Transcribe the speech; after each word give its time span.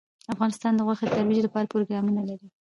افغانستان 0.33 0.73
د 0.75 0.79
غوښې 0.87 1.05
د 1.07 1.11
ترویج 1.15 1.39
لپاره 1.43 1.71
پروګرامونه 1.71 2.21
لري. 2.29 2.47